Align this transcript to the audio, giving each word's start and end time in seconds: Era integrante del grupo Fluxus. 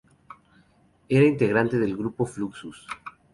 Era 1.09 1.27
integrante 1.27 1.77
del 1.77 1.95
grupo 1.95 2.25
Fluxus. 2.25 2.87